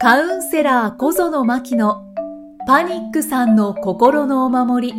[0.00, 2.04] カウンセラー小園真希の
[2.68, 4.94] パニックさんの心のお守り。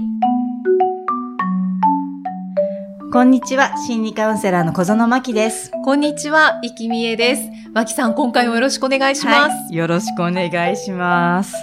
[3.13, 5.71] こんにちは、心理カウンセラーの小園真希です。
[5.85, 7.43] こんにちは、いきみえです。
[7.73, 9.52] 真希さん、今回もよろしくお願いします。
[9.52, 11.54] はい、よろしくお願いします。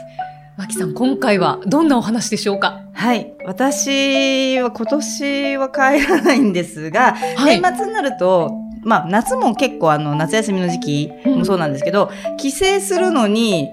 [0.56, 2.80] 真希さん、今回はどんなお話でしょうか？
[2.94, 3.34] はい。
[3.44, 8.50] 私は今年は帰らないんですが、はい年末になると、
[8.86, 13.68] まあ夏も結構あの夏休みの時期もそうなんですけど、帰省するのに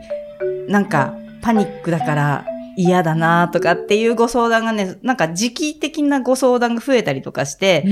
[0.67, 1.13] なんか
[1.43, 2.45] パニックだから
[2.75, 7.83] 嫌だなとかっていうご相談がね、なんか時期的なご相談が増えたりとかして、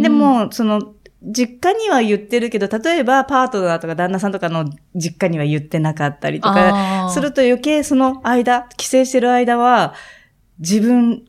[0.00, 9.94] で、も、その、実家には言ってるけど、例えばパートナーとか旦那さんとかの実家には言ってなかったりとか、すると余計その間、帰省してる間は、
[10.58, 11.22] 自分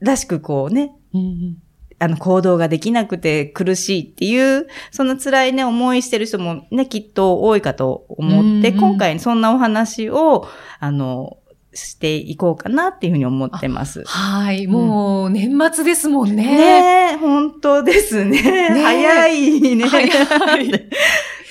[0.00, 1.56] らしくこうね、うん
[2.02, 10.48] あの行動ができなくて苦しいっていう、その辛いね、思いしてる人もね、きっと多いかと思って、うん今回そんなお話を、
[10.80, 11.38] あの、
[11.74, 14.02] していこうかなっていうふうに思ってます。
[14.04, 16.44] はい、もう年末ですもんね。
[16.44, 18.38] ねえ、本当ですね。
[18.38, 19.86] え早いね。
[19.86, 20.88] 早い ね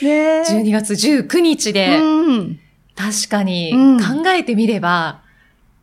[0.01, 0.41] え。
[0.41, 2.59] 12月19日で、うん。
[2.95, 5.21] 確かにうん考えてみれば、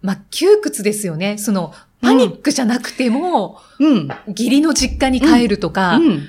[0.02, 1.38] まあ、窮屈ですよね。
[1.38, 4.08] その、パニックじゃなくても、うん。
[4.28, 6.28] 義理の実家に帰るとか、うん。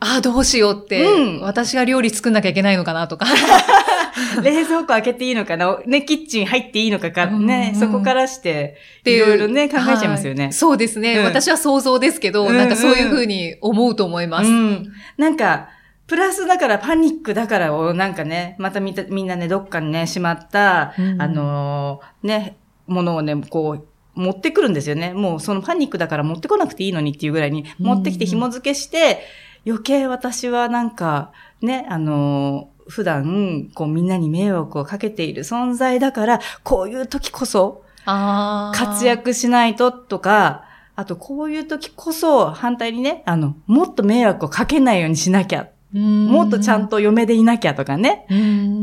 [0.00, 3.26] ああ、どうしようって、うん私が料理作んなきゃいけないのかなとか。
[4.42, 5.78] 冷蔵庫開けていいのかな？
[5.86, 10.52] ね、キッチン入っていいのかか、ね、うんそこからして、ていろいろね、考えちゃいますよねはい。
[10.52, 14.50] そうですね、うん私は想像ですけど、うんなんかそういうふうに思うと思います。
[14.50, 14.92] うん。
[15.18, 15.68] なんか、
[16.06, 25.12] プラスだからパニックだからをなんかね、またみたみんなね、どっかにね、しまった、うんあのーね、ものをね、こう、持ってくるんですよね。
[25.12, 29.22] もうそのパニックだから持ってこなくていいのにっていうぐらいに持ってきて紐付けして、
[29.66, 38.76] 余計私はなんか、ね、あのー普段、こうみんなに迷惑をかけている存在だから、こういう時こそああ。
[38.76, 40.64] 活躍しないととか、
[40.96, 45.68] あとこういう時こそ反対にね、あの、もっと迷惑をかけないようにしなきゃ。
[45.92, 48.26] ももっとちゃんと嫁でいなきゃとかね。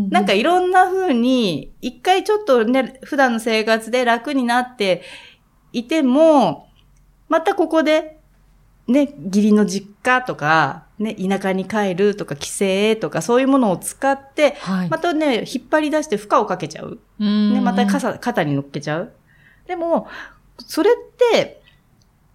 [0.09, 5.03] なんかいろんな風に、一回ちょっとね、普段の生活で楽になって
[5.71, 6.67] いても、
[7.29, 8.19] またここで、
[8.87, 12.49] ね、義理の実家とか、ね、田舎に帰るとか、帰
[12.95, 14.89] 省とか、そういうものを使って、はい。
[14.89, 16.99] またね、引っ張り出して負荷をかけちゃう。
[17.19, 19.13] ね、ねまた肩肩に乗っけちゃう。
[19.67, 20.07] でも、
[20.59, 20.93] それっ
[21.33, 21.61] て、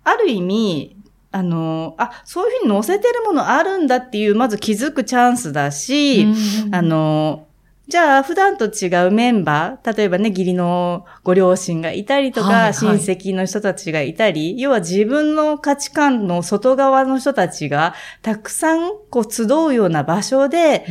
[0.05, 0.97] ある意味、
[1.33, 6.27] あの、あ、そういうふうに乗せてるものあるんだっていう、まず気づくチャンスだし、
[6.71, 7.47] あ、の、
[7.89, 12.75] じゃあ、普段と違うメンバー、例えばね、義理のご両親がいたりとか、はいはい。
[12.75, 20.87] 親戚の人たちがいたり、要は自分の価値観の外側の人たちが、たくさん、こう、集うような場所で、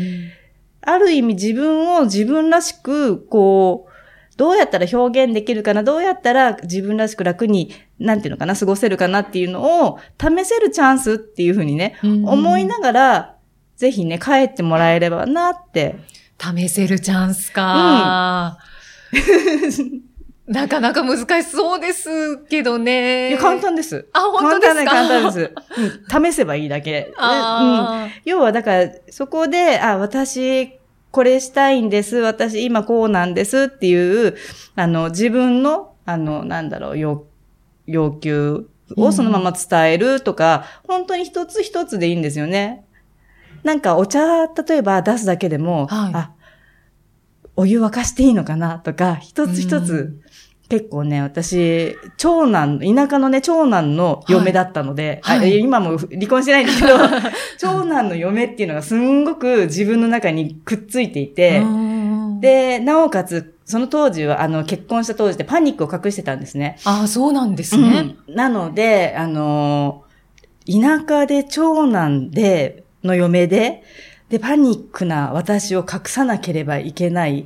[0.81, 3.91] ある意味自分を自分らしく、こう、
[4.41, 13.35] どうやったら表現できるかな、どうやったら自分らしく楽に、なんていうのかな、過ごせるかなっていうのを試せるチャンスっていうふうにね、思いながら、
[13.78, 15.97] ぜひね、帰ってもらえればなって。
[16.40, 18.57] 試せるチャンスか。
[20.47, 23.30] なかなか難しそうですけどいね。
[23.31, 24.07] や簡単です。
[24.12, 24.85] あ、本当ですか？
[24.85, 25.51] 簡単ね簡単です。
[26.12, 27.09] うん試せばいいだけ。
[27.09, 30.81] うんあ要はだから、そこで、あ、私、
[31.12, 32.18] これしたいんです。
[32.18, 34.36] 私、今こうなんですっていう、
[34.76, 37.26] あの、自分の、あの、なんだろう、要、
[37.86, 42.86] 要求をそのまま伝えるとか、本当に一つ一つでいいんですよね。
[43.64, 46.32] なんか、お茶、例えば出すだけでも、はいあ、
[47.56, 50.22] お湯沸かしていいのかなとか、一つ一うつ、
[50.72, 56.98] 結構ね、私、長男、田舎のね、長男の嫁だったので、はいはいあ今も離婚してないんですけど、
[57.59, 61.62] 長男の嫁っていうのがすんごく自分の中にくっついていて、
[62.40, 66.78] で、で、なおかつ、その当時は、あの、結婚した当時でパニックを隠してたんですね。
[66.86, 68.16] あ、そうなんですね。
[68.30, 70.06] うんなので、あの、
[70.66, 73.84] 田舎で長男で、の嫁で、
[74.30, 77.45] で、パニックな私を隠さなければいけない。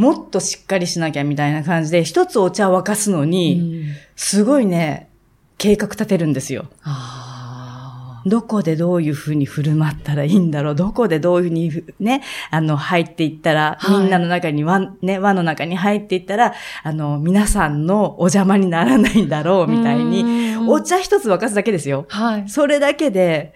[0.00, 5.08] もっとしっかりしなきゃみたいな感じで、一つお茶を沸かすのに、うんすごいね、
[5.56, 6.66] 計画立てるんですよ。
[6.82, 10.74] あどこでどういうふうに振る舞ったらいいんだろう？
[10.74, 22.04] どこでどういうふうにふね、あの、入っていったら、はいみんなの中に輪、ね、輪の中に入っていったら、あの、皆さんのお邪魔にならないんだろうみたいに、にお茶一つ沸かすだけですよ。
[22.10, 22.48] はい。
[22.48, 23.54] それだけで、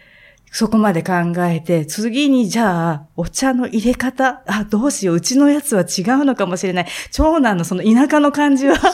[0.56, 6.87] そこまで考えて、次にじゃあ、お茶の入れ方、あ、どうしよう、うちのやつは違うのかもしれない。
[7.11, 8.87] 長男のその田舎の感じは、って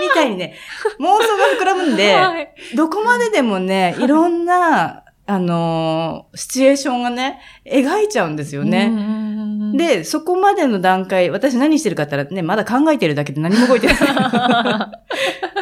[0.00, 0.54] みたいにね、
[0.98, 8.86] 妄想が膨らむんで、はいどこまででもね、いろんな、あのーシチュエーションがね、描いちゃうんですよね。
[8.86, 13.96] うん、で、そこまでの段階、私何してるかって言ったらね、まだ考えてるだけで何も動いてない。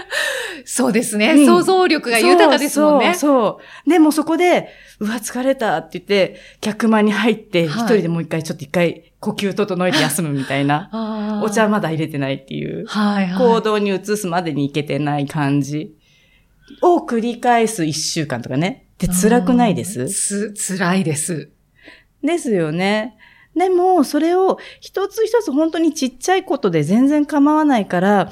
[0.65, 3.07] そうですね、うん想像力が豊かですもんね。
[3.07, 3.91] そうそうそう。
[3.91, 4.69] でもそこで、
[5.01, 11.41] うわ、疲れたって言って、客間に入って、はい一人でもう一回、ちょっと一回、呼吸整えて休むみたいな。
[11.45, 12.87] お茶まだ入れてないっていう。
[12.87, 13.47] はいはい。
[13.47, 15.95] 行動に移すまでにいけてない感じ
[16.83, 18.87] を繰り返す一週間とかね。
[18.99, 20.09] で、辛くないです？
[20.09, 21.51] つ、辛いです。
[22.23, 23.17] ですよね。
[23.57, 28.31] でも、それを一つ一つ本当にちっちゃいことで全然構わないから、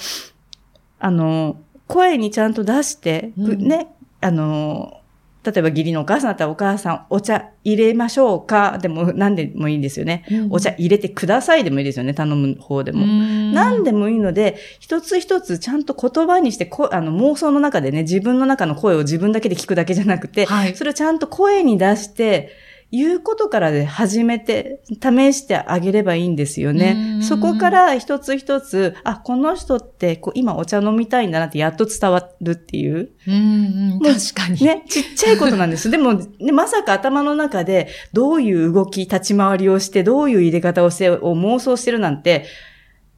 [0.99, 1.57] あの、
[1.93, 3.89] 声にちゃんと出して、うんね、
[4.21, 4.99] あの、
[5.45, 8.79] 例えば義理のお母さんだったらお母さんお茶入れましょうか？
[8.81, 10.25] でも何でもいいんですよね。
[10.51, 12.15] お茶入れてくださいでもいいですよね。
[12.15, 13.05] 頼む方でも。
[13.53, 20.77] 何ででもいいので、一つ一つちゃんと言葉にしてこ、あの妄想の中でね、自分の中の声を自分だけで聞くだけじゃなくて、はい。
[20.77, 22.51] それをちゃんと声に出して、
[22.93, 27.19] 言うことからで始めて、試してあげればいいんですようね。
[27.21, 33.09] んそこから一つ一つ、あ、この人ってこう今お茶飲みたいんだなってやっと伝わるっていう。
[33.27, 34.63] うんうん、確かに。
[34.63, 35.89] ね、ちっちゃいことなんです。
[35.91, 42.45] でも、ね、まさか頭の中でどういう動き、立ち回りをして、どういう入れ方をして、を妄想してるなんて、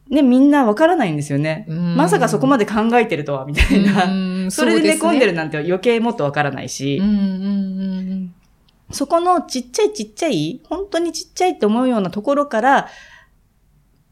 [0.08, 1.66] ね、みんなわからないんですよね。
[1.68, 4.04] うんまさかそこまで考えてるとは、みたいな。
[4.04, 4.08] う
[4.46, 7.02] んそれで寝込んでるそなんて余計もっとわからないし。
[8.90, 12.88] そこのちっちゃいちっちゃい、本当にちっちゃいって思うようなところから、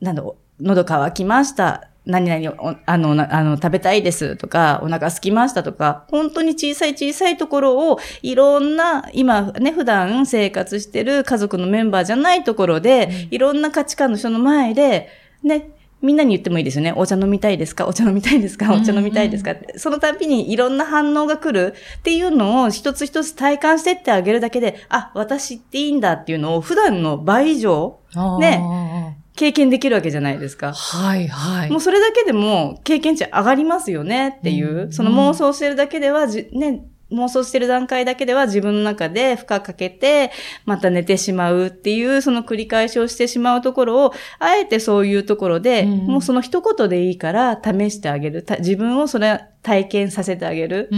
[0.01, 0.25] なんだ、
[0.61, 1.89] 喉乾きました。
[2.05, 15.09] 何々おあの、なあの、食べたいですとか、お腹空きましたとか、本当に小さい小さいところを、いろんな、今ね、普段生活してる家族のメンバーじゃないところで、いろんな価値観の人の前で、
[15.45, 15.71] ね、
[16.03, 16.93] みんなに言ってもいいですよね。
[16.95, 17.87] お茶飲みたいですか？
[17.87, 18.75] お茶飲みたいですか？
[18.75, 19.53] お茶飲みたいですか？
[19.53, 30.75] って、そのたびにいろんな反応が来るっていうのを一つ一つ体感してってあげるだけで、あ、私っていいんだっていうのを普段の倍以上うんね経験できるわけじゃないですか。
[30.75, 31.71] はいはい。
[31.71, 40.33] もうそれだけでも経験値上がりますよねっていう、うんその妄想してるだけではじ、ね、妄想してる段階だけでは自分の中で負荷かけて、
[40.65, 48.43] また寝てしまうっていう、その繰り返しをしてしまうところを、あえてそういうところで、うんもうその一言でいいから試してあげる。
[48.43, 50.91] た自分をそれ体験させてあげる。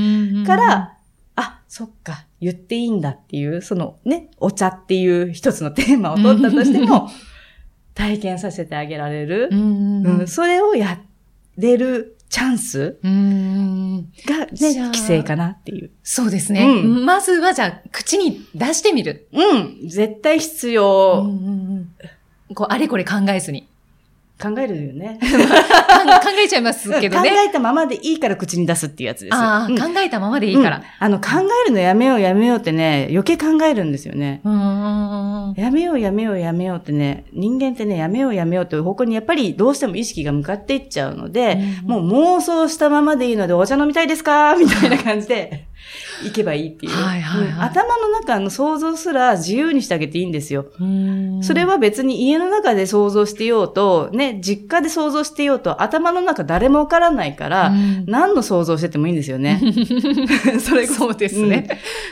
[0.47, 0.97] から、
[1.37, 7.11] あ、そっか、言っていいんだっていう、そのね、お茶っていう一つのテーマを取ったとしても、
[7.95, 9.55] 体験させてあげられるう
[10.25, 11.01] ん、それをや
[11.57, 15.93] れるチャンスがね、規制かなっていう。
[16.03, 16.65] そうですね。
[16.65, 19.29] うんまずはじゃあ、口に出してみる。
[19.33, 21.23] うん、絶対必うん要。
[21.25, 23.69] うんうんこう、あれこれ考えずに。
[24.43, 25.19] 考えるよね。
[25.23, 27.31] か考えちゃいますけど考ね。
[27.49, 29.35] えたままでいいから口に出すっていうやつです。
[29.35, 30.77] ああ、うん考えたままでいいから。
[30.79, 31.27] うんあの、考
[31.67, 34.41] えるのやめようやめようってね、余計考えるんですよね。
[35.57, 44.57] やめようやめようやめようってね、人間ってね、やめようやめようっていう方向にやっぱりどうしても意識が向かっていっちゃうので、うんもう妄想したままでいいのでお茶飲みたいですか？
[44.57, 45.67] みたいな感じで
[46.23, 46.93] 行けばいいっていう。
[46.93, 50.67] はいはいはいうん頭の中の想像すら自由にしてあげていいんですよ。
[50.81, 59.61] うんそれは別に家の中で想像してようと、ね、実家で想像してようと、頭の中誰もわからないから、うん何の想像しててもいいんですよね。
[60.61, 61.69] それそうですね。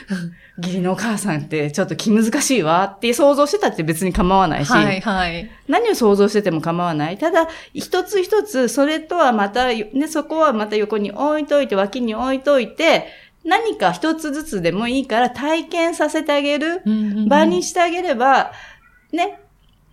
[0.09, 5.49] うん義理のお母さんってちょっと気難しいわって想像してたって別に構わないし、はいはい。
[5.67, 7.17] 何を想像してても構わない。
[7.17, 13.07] ただ、一つ一つ、それとはまた、ね、そこはまた横に置いといて、脇に置いといて、
[13.43, 16.81] 何か一つずつでもいいから体験させてあげる。
[17.27, 18.51] 場にしてあげれば、
[19.11, 19.39] ね、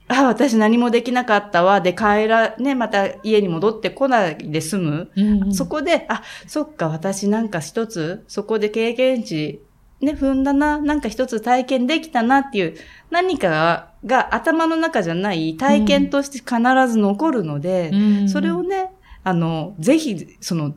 [0.09, 5.11] あ、私何もできなかったわ、で帰ら、ね、また家に戻ってこないで済む。
[5.15, 5.55] うんうん。
[5.55, 9.63] そこで、あ、そっか、私なんか一つ、そこで経験値、
[10.01, 12.75] ね、踏んだな、なんか一つ体験できたなっていう、
[13.11, 16.57] 何かがが頭の中じゃない体験として必
[16.89, 18.29] ず残るので、うん。
[18.29, 18.91] それをね、
[19.23, 20.75] あの、ぜひ、その、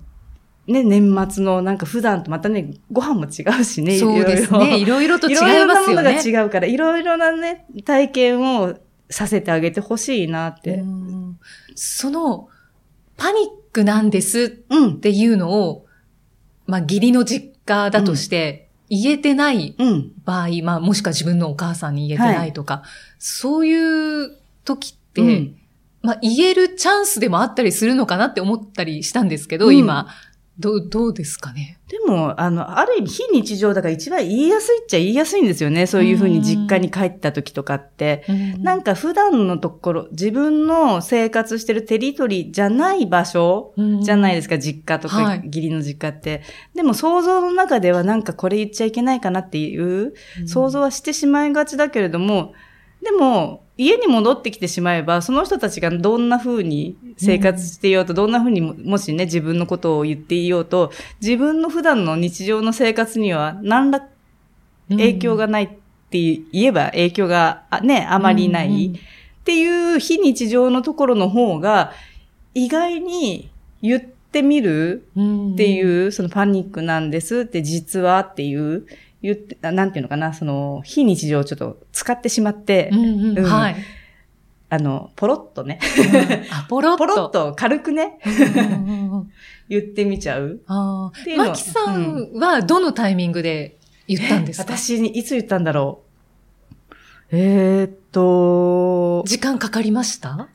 [0.67, 4.77] ね、年末のなんか普段とまたね、ご飯も違うしね、そうですね。
[4.77, 6.43] いろいろと違いいろいろなものがますよね。
[6.43, 8.75] 違うから、いろいろなね、体験を
[9.09, 10.75] させてあげてほしいなって。
[10.75, 11.39] うん
[11.75, 12.49] その、
[13.17, 14.95] パニックなんですうんっ。
[14.97, 15.85] ていうのを、
[16.67, 20.11] まあ、義理の実家だとして、言えてないうん。
[20.23, 22.83] 場合、まあ、もしくは自分のお母さんに言えてないとか、
[23.17, 25.55] そういう時って、うん
[26.03, 30.07] まあ、言えるチャンスでもあったりするのかなって思ったりしたんですけど、うん今、
[30.59, 31.79] どう、どうですかね？
[31.89, 35.87] でも、あの、ある意味非日常だから一番言いやすいっちゃ言いやすいんですよね。
[35.87, 38.23] そういうふうに実家に帰った時とかって。
[38.59, 46.43] なんか普段のところ、自分の生活してるテリトリーじゃない場所じゃないですすか、実家とか、はい義理の実家って。
[46.75, 50.13] でも想像の中ではなんかこれ言っちゃいけないかなっていう、
[50.45, 52.53] 想像はしてしまいがちだけれども、
[53.01, 64.07] でも、家に戻ってきてしまえば、その人たちがどんな風に生活していようと、どんな風にももしね、自分のことを言っていようと、自分の普段の日常の生活には何ら
[64.89, 65.69] 影響がないっ
[66.09, 66.19] て
[66.51, 68.93] 言えば影響があね、あまりない。
[68.93, 71.93] っていう非日常のところの方が、
[72.53, 73.49] 意外に
[73.81, 78.85] 言ってみるうんっていう、そのパニックなんですって実はっていう、
[79.23, 83.75] 言って、あなんていうのかな、その非日常をちょっと使ってしまって、うんうんうんはい。
[84.69, 85.79] あの、ポロッとね、
[86.51, 86.97] あ、ポロッと。
[87.05, 88.19] ポロッと軽くね、
[89.69, 90.59] 言ってみちゃう。
[90.67, 91.37] ああ。
[91.37, 93.77] マキさんはどのタイミングで
[94.07, 96.01] 言ったんですか、私にいつ言ったんだろ
[96.91, 96.93] う。
[97.31, 100.49] えー、っと、時間かかりました？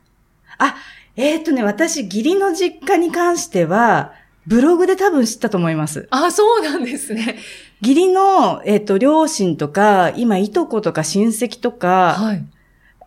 [1.16, 4.12] えー、っとね、私、義理の実家に関しては、
[4.48, 6.08] ブログで多分知ったと思います。
[6.10, 7.36] あ、そうなんですね。
[7.82, 12.44] 義理の、えっ、と、両親とか、今、いとことか親戚とか、はい。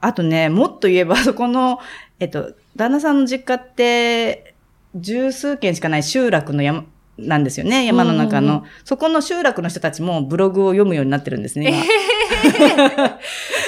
[0.01, 1.79] あとね、もっと言えば、 そこの、
[2.19, 4.53] えっ、と、旦那さんの実家って、
[4.93, 6.85] 十数軒しかない集落の山、
[7.17, 8.63] なんですよね、山の中の。
[8.85, 11.83] そこの集落の人たちもブログを読むようになってるんですね、今。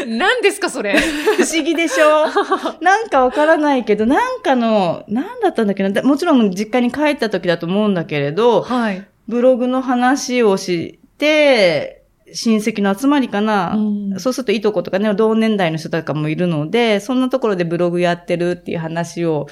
[0.07, 0.95] 何ですか、それ？
[1.37, 2.25] 不思議でしょ？
[2.81, 5.89] なんかわからないけど、なんかの、なんだったんだっけな？
[5.91, 9.05] だもちろん実家に帰った時だと思うんだけれど、はい。
[9.27, 12.02] ブログの話をして、
[12.33, 13.75] 親戚の集まりかな。
[13.75, 19.47] うんそうするといとことかね、同年代の人とかもいるので、そんなところでブログやってるっていう話を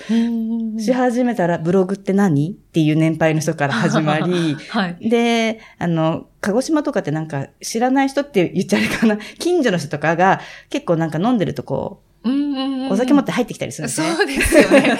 [0.77, 2.51] し始めたら、ブログって何？
[2.51, 5.09] っていう年配の人から始まり、 はい。
[5.09, 9.17] で、あの、鹿児島とかってなんか知らない人って言っちゃうかな。
[9.39, 14.11] 近所の人とかが結構なんか飲んでるとこうんうんうんう、お酒持って入ってきたりするんですね。
[14.15, 15.00] そうですよね。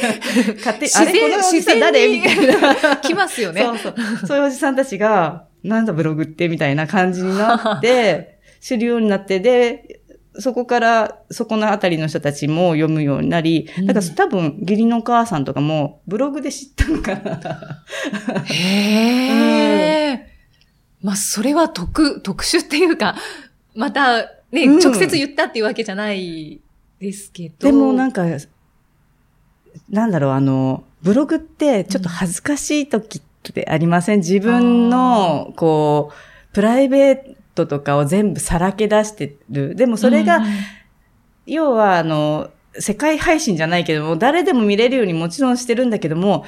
[0.58, 2.98] 勝手に、あれこのおじさん誰み自たいな。
[2.98, 3.62] 来ますよね。
[3.62, 3.96] そうそう。
[4.28, 10.02] そういうおじさんたちが、なんだブログってみたいな感じになって、知るようになって、で、
[10.40, 17.84] そこから、そこのあたりの人たちも読むようになり、うんだから多分、義理のお母さんとかも、ブログで知ったのかな。
[18.46, 20.28] へえ。
[21.02, 23.16] まあ、それは特、特殊っていうか、
[23.76, 26.62] また、ね、うん直接言ったっていうわけじゃない
[27.00, 27.68] ですけど。
[27.68, 28.26] でもなんか、
[29.90, 33.31] なんだろう、あの、ブログってちょっと恥ずかしい時って
[33.68, 34.20] ありません。
[34.20, 39.76] 自分の、こう、プライベートとかを全部さらけ出してる。
[39.76, 40.52] でもそれが、うんうん。
[41.46, 46.46] 要は、あの、世界配信じゃないけども、誰でも見れるようにもちろんしてるんだけども、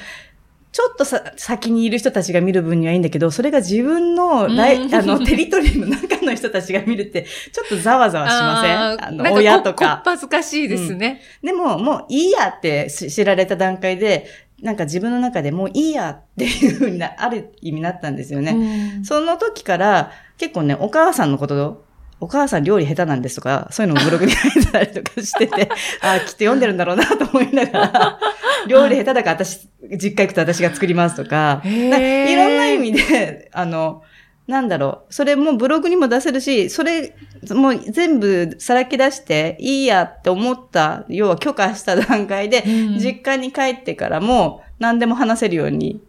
[0.74, 9.08] ちょっとさ、先にいる人たちが見る分にはいいんだけど、それが自分のあの、テリトリーの中の人たちが見るって、ちょっとざわざわしません。
[9.08, 10.02] あの、親とか。
[10.02, 10.16] ここっ。
[10.16, 11.22] ぱずかしいですね。
[11.44, 14.26] でも、もういいやってし知られた段階で、
[14.63, 18.51] なんか自分の中でもういいやっていうふうにな、ある意味なったんですよね。
[18.98, 21.86] うんその時から、結構ね、お母さんのこと、
[22.22, 25.70] お母さん料理下手なんですとか、そういうのもブログに書いてたりとかしてて、
[26.01, 28.20] あーきっと読んでるんだろうなと思いながら、
[28.67, 29.67] 料理下手だから私、
[30.01, 34.03] 実家行くと私が作りますとか、かいろんな意味で、あの、
[34.48, 37.16] なんだろう、それもブログにも出せるし、それ、
[37.52, 46.02] もう全部さらけ出していいやって思った、要は許可した段階で、うん実家に帰ってからも何でも話せるように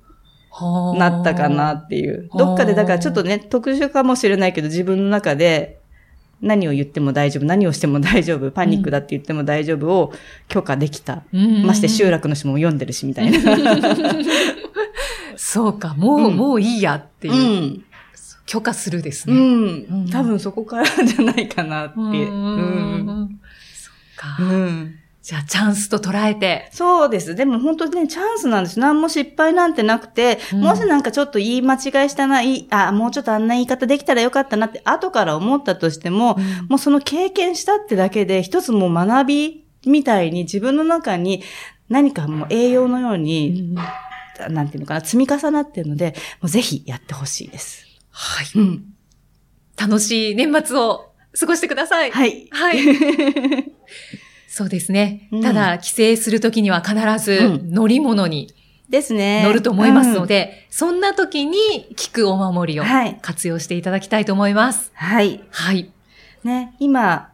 [0.99, 2.29] なったかなっていう。
[2.31, 5.79] はあどっかで、だからちょっとね、特殊かもしれないけど、自分の中で
[6.43, 10.13] 何を言っても大丈夫、何をしても大丈夫、パニックだって言っても大丈夫を
[10.49, 11.23] 許可できた。
[11.33, 13.39] うんまして集落の人も読んでるし、みたいな。
[15.37, 17.37] そうか、もう、うんもういいやっていうう、
[17.67, 17.85] ん。
[18.47, 19.41] 許可するですうね。
[20.05, 20.11] ん。
[20.11, 21.95] 多分そこからじゃないかなって。
[21.97, 22.13] うんう
[23.25, 23.41] ん。
[23.75, 24.43] そっか。
[24.43, 24.95] うん。
[25.23, 26.69] じゃあ、チャンスと捉えて。
[26.71, 27.35] そうです。
[27.35, 28.79] でも本当にね、チャンスなんです。
[28.79, 36.37] 何も失敗なんてなくて、うんもしなんかちょっと言い間違いしたな、いいあ、もうちょっとあんな言い方できたらよかったなって後から思ったとしても、
[36.69, 41.43] もうその経験したってだけで一つもう学びみたいに自分の中に
[41.89, 43.75] 何かもう栄養のよううに、ん
[44.51, 47.84] なんていうのかな、積み重なってるので、もうぜひやってほしいです。
[48.15, 48.47] はい。
[48.55, 48.85] うん。
[49.77, 52.13] 楽しい年末を過ごしてください。
[52.13, 52.49] はい。
[52.53, 52.79] はい。
[54.47, 55.29] そうですね。
[55.33, 58.55] うんただ、帰省するときには必ずうん乗り物に
[58.89, 59.43] ですね。
[59.43, 61.59] 乗ると思いますので、そんな時に
[61.97, 64.93] 聞くお守りをはい活用していただきたいと思います。
[64.93, 65.07] うん。
[65.07, 65.41] はい。
[65.51, 65.91] はい。
[66.45, 67.31] ね、今、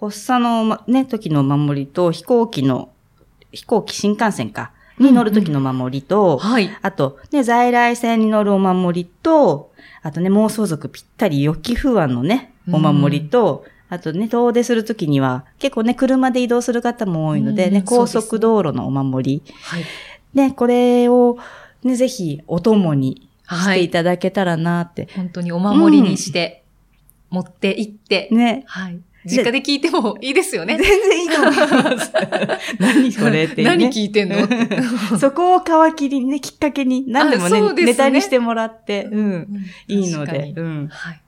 [0.00, 2.90] 発作のまね、時のお守りと飛行機の、
[3.52, 6.70] 飛行機新幹線か、に乗る時のお守りと、はい。
[6.82, 9.72] あと、ね、在来線に乗るお守りと、
[10.02, 19.52] あとね、妄想族ぴったり、予期不安のね、お守りと、あとね、遠出するときには、結構ね、車で移動する方も多いので、うんね、高速道路のお守り。
[19.62, 19.84] はい。
[20.34, 21.38] ね、これを、
[21.82, 25.08] ね、ぜひ、お供にしはいていただけたらなって。
[25.14, 26.64] 本当にお守りにして、
[27.28, 29.00] 持って行って、ね、はい。
[29.24, 30.84] 実家で聞いてもいいですよ全ね。
[30.84, 31.56] 然いいと思い
[31.96, 32.12] ます。
[32.78, 33.64] 何それって、ね。
[33.64, 34.36] 何聞いてんの？
[35.18, 39.48] そこを皮切りにね、きっかけに、何でもねねネタにしてもらって、うん、
[39.88, 40.52] いいので。
[40.56, 40.88] うん。
[40.90, 41.20] はい。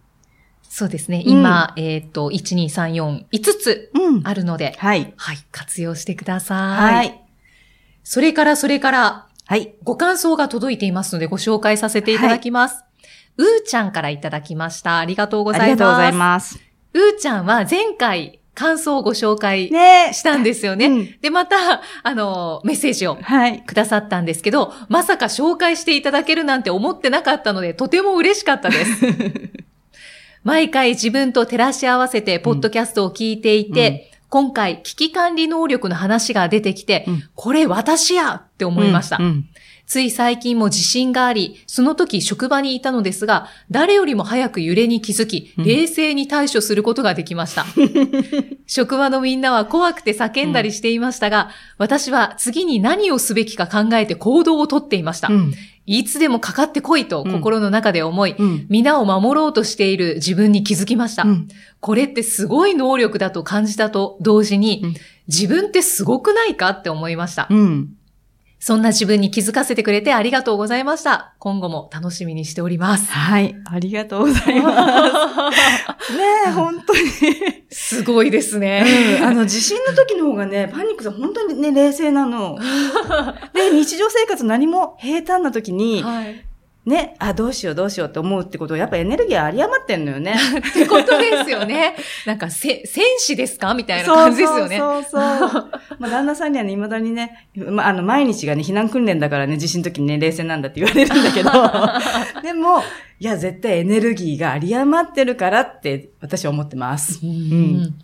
[0.68, 1.22] そうですね。
[1.24, 4.20] 今、えっ、と、1、2、3、4、5つうん。
[4.24, 5.14] あるので、はい。
[5.16, 6.94] はい、活用してください。
[6.96, 7.20] はい。
[8.02, 9.74] それから、それから、はい。
[9.84, 12.82] ご感想が届いていますので、ご紹介させていただきます。
[13.36, 14.98] うーちゃんからいただきました。
[14.98, 15.70] ありがとうございます。
[15.70, 16.63] ありがとうございます。
[16.94, 20.86] うーちゃんは前回、感想をご紹介ねしたんですよね。
[20.86, 23.60] うんで、また、あの、メッセージをはい。
[23.62, 29.06] くださったんですけど、まさか紹介していただけるなんて思ってなかったので、とても嬉しかったです。
[30.44, 39.18] 毎回自分と照らし合わせて、ポッドキャストを聞いていて、今回、危機管理能力の話が出てきて、うんこれ私やって思いました。
[39.84, 47.66] うんうんつい最近も地震があり、その時職場にいたのですが、誰よりも早く揺れに気づき、うん冷静に対処することができました。
[48.66, 55.28] 職場のみんなは怖くて叫んだりしていましたが、私は次に何をすべきか考えて行動をとっていました。
[55.28, 55.54] うん。
[55.86, 58.66] いつでもかかってこいと心の中で思い、うん。
[58.70, 61.24] 皆を守ろうとしている自分に気づきました。
[61.24, 61.48] うん
[61.80, 64.94] これってすごい能力だと感じたと同時に、うん
[65.26, 67.48] 自分ってすごくないかって思いました。
[68.64, 68.74] うん。
[68.74, 71.34] そんな自分に気づかせてくれてありがとうございました。
[71.38, 73.10] 今後も楽しみにしております。
[73.10, 73.54] はい。
[73.66, 75.54] ありがとうございます。
[76.16, 77.00] ねえ、本当に。
[77.70, 78.84] すごいですね。
[79.20, 82.58] うん、あの、地震の時の方がね、 パニックさん本当にね、冷静なの。
[83.52, 86.44] で、日常生活何も平坦な時に、はい。
[86.86, 90.34] ね、あ、どうしようどうしようって思うってことは、やっぱエネルギーあり余ってんのよね。
[90.68, 91.96] ってことですよね。
[92.26, 93.72] なんか、せ、戦士ですか？
[93.72, 94.76] みたいな感じですよね。
[94.78, 95.70] そうそうそうそう。
[95.98, 101.50] まあ、旦那さんにはね、未だにね、まあ、あの、毎日がね、避難訓練だからね、地震の時にね、冷静なんだって言われるんだけど、
[102.42, 102.82] でも、
[103.18, 107.20] いや、絶対エネルギーがあり余ってるからって、私は思ってます。
[107.22, 107.94] うん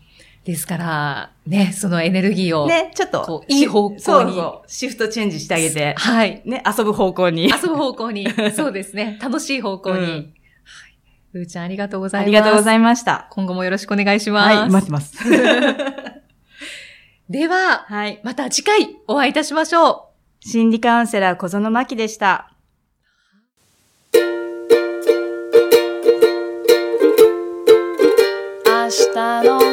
[0.50, 6.42] ですから、ね、そのエネルギーを、ね、ちょっとこ、ういい方向にそうそう、シフトチェンジしてあげて、はい。
[6.44, 7.44] ね、遊ぶ方向に。
[7.44, 9.16] 遊ぶ方向に、 そうですね。
[9.22, 9.98] 楽しい方向に。
[9.98, 10.26] うんはい。
[11.34, 12.26] うーちゃんありがとうございあます。
[12.26, 13.28] りがとうございました。
[13.30, 14.56] 今後もよろしくお願いします。
[14.56, 15.16] はい、待ってます。
[17.30, 18.18] では、はい。
[18.24, 20.08] また次回お会いいたしましょ
[20.44, 20.48] う。
[20.48, 22.50] 心理カウンセラー小園真希でした。
[28.66, 29.69] 明日の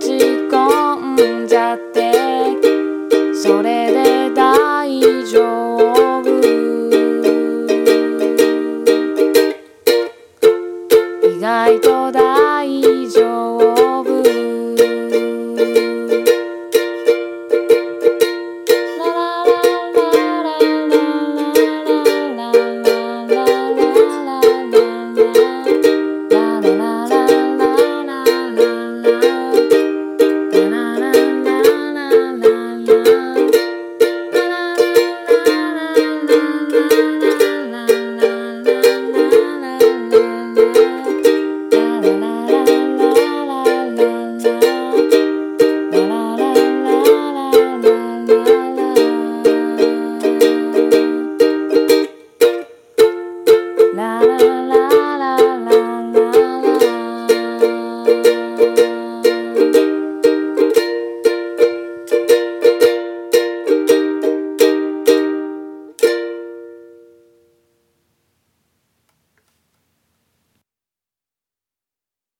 [0.00, 2.10] 落ち込んじゃって。
[3.34, 3.79] それ